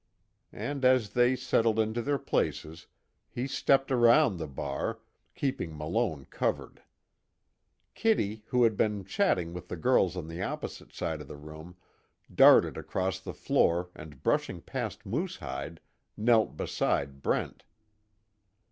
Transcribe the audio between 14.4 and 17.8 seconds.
past Moosehide, knelt beside Brent.